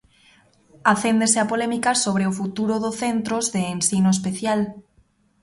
[0.93, 4.59] Acéndese a polémica sobre o futuro do centros de ensino especial.